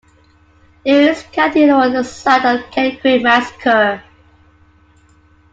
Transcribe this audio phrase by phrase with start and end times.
[0.83, 4.01] Lewis County was the site of the Cane Creek Massacre.